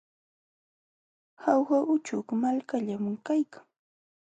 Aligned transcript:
Jauja 1.43 1.79
uchuk 1.97 2.27
malkallam 2.41 3.05
kaykan. 3.25 3.65